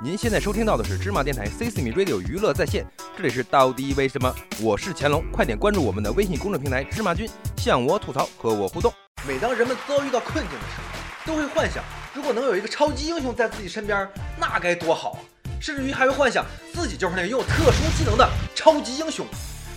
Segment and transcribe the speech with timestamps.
[0.00, 4.32] 您现在收听到的是芝麻电台 C 四米 Radio 娱乐在线，这里是到底为什么？
[4.62, 8.94] 我是乾隆，快点关注我们的微信公众平台芝麻君，向我吐槽，和我互动。
[9.26, 11.82] 每当人们遭遇到困境的时候，都会幻想，
[12.14, 14.08] 如果能有一个超级英雄在自己身边，
[14.38, 15.18] 那该多好啊！
[15.60, 19.26] 甚至于还会幻想自己就是那个拥有特殊技能的超级英雄。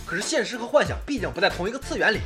[0.06, 2.20] 可是现实和幻想毕竟不在同一个次元里。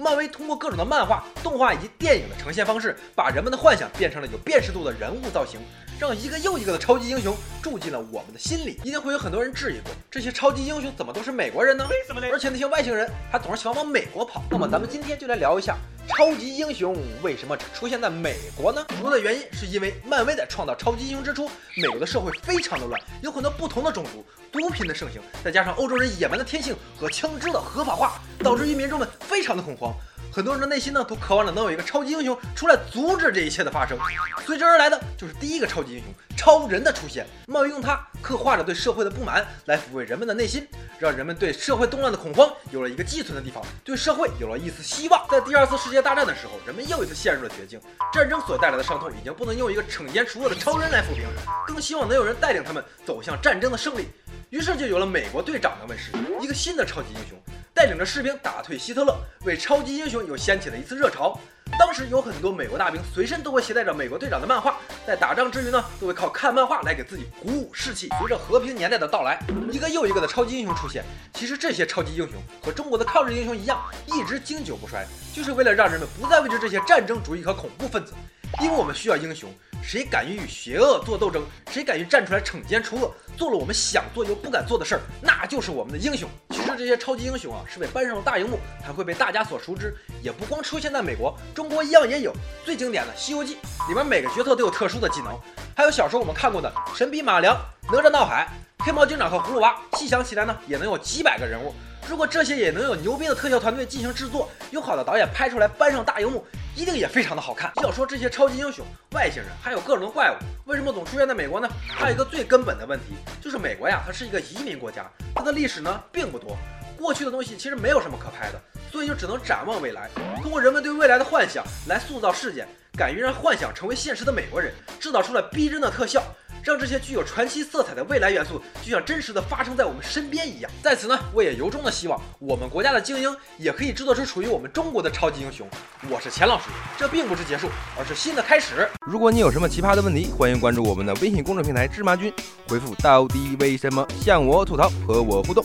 [0.00, 5.60] 漫威通过各种的漫画、动画以及电影的呈现方式，把人们的幻想变成了有辨识度的人物造型，
[5.98, 8.80] 让一个又一个的超级英雄住进了我们的心里。
[8.82, 11.86] 一定会有很多人质疑过，这些超级英雄怎么都是美国人呢？
[11.90, 12.26] 为什么呢？
[12.32, 14.42] 而且那些外星人还总是喜欢往美国跑。
[14.50, 15.76] 那么咱们今天就来聊一下，
[16.16, 18.84] 超级英雄为什么只出现在美国呢？
[18.98, 29.94] 主要的原因是因为漫威在创造超级英雄之初，美国的社会非常的乱，有很多不同的种族，毒品的盛行，再加上欧洲人野蛮的天性和枪支的合法化，导致于民众们非常的恐慌。
[30.32, 33.98] 很多人的内心呢，都渴望着能有一个超级英雄出来阻止这一切的发生。
[34.46, 37.26] 随之而来的就是第一个超级英雄超人的出现。
[37.46, 40.66] 漫威用它刻画着对社会的不满，来抚慰人们的内心，
[41.00, 45.26] 让人们对社会动乱的恐慌有了一个寄存的地方，对社会有了一丝希望。
[45.30, 47.80] 在第二次世界大战的时候，人们又一次陷入了绝境，
[48.12, 51.26] 战争所带来的伤痛已经不能用一个惩奸除恶的超人来抚平，
[51.66, 54.08] 更希望能有人带领他们走向战争的胜利。
[54.50, 57.38] 于是就有了美国队长的问世，一个新的超级英雄。
[57.72, 61.38] 带领着士兵打退希特勒，为超级英雄又掀起了一次热潮。
[61.80, 68.06] 当时有很多美国大兵随身都会携带着美国队长的漫画，在打仗之余呢，都会靠看漫画来给自己鼓舞士气。
[68.18, 69.42] 随着和平年代的到来，
[69.72, 71.02] 一个又一个的超级英雄出现。
[71.32, 78.12] 其实这些超级英雄和中国的抗日英雄一样，一直经久不衰，就是为了让人们不再畏惧这些战争主义和恐怖分子。
[78.60, 79.50] 因为我们需要英雄，
[79.82, 86.28] 谁敢于与邪恶做斗争，谁敢于站出来惩奸除恶，做了我们想做又不敢做的事儿，那就是我们的英雄。
[86.50, 89.94] 其实这些超级英雄啊，是被搬上了大荧幕，才会被大家所熟知。
[90.22, 92.32] 也不光出现在美国，中国一样也有。
[92.64, 93.56] 最经典的《西游记》
[93.88, 95.36] 里面每个角色都有特殊的技能，
[95.74, 97.56] 还有小时候我们看过的《神笔马良》
[97.92, 98.48] 《哪吒闹海》
[98.86, 101.74] 《黑猫警长》和《葫芦娃》，细想起来呢，也能有几百个人物。
[102.08, 106.44] 如果这些也能有牛逼的特效团队进行制作，有好的导演拍出来搬上大荧幕，
[106.76, 107.72] 一定也非常的好看。
[107.82, 111.68] 要说这些超级英雄、外星人还有各种怪物，为什么总出现在美国呢？
[111.88, 116.56] 还有一个最根本的问题，就是美国呀，它是一个移民国家，它的历史呢并不多，
[116.96, 118.60] 过去的东西其实没有什么可拍的，
[118.90, 120.08] 所以就只能展望未来，
[120.42, 122.66] 通过人们对未来的幻想来塑造事件，
[122.96, 126.22] 敢于让幻想成为现实的美国人，制造出了逼真的特效。
[126.62, 130.70] 让这些具有传奇色彩的未来元素，就像真实的发生在我们身边一样。
[130.82, 135.68] 在此呢，我也由衷的希望，我们国家的精英也可以制作出属于我们中国的超级英雄。
[136.08, 136.64] 我是钱老师，
[136.98, 138.88] 这并不是结束，而是新的开始。
[139.06, 142.32] 如果你有什么奇葩的问题，欢迎关注我们的微信公众平台芝麻君，
[142.68, 145.58] 回复到底为什么向我吐槽，和我互动。